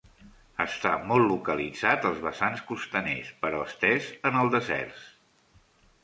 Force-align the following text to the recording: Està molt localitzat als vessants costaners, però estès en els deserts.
Està 0.63 0.91
molt 1.09 1.27
localitzat 1.31 2.07
als 2.09 2.23
vessants 2.23 2.63
costaners, 2.69 3.29
però 3.43 3.59
estès 3.67 4.07
en 4.31 4.39
els 4.45 4.49
deserts. 4.55 5.05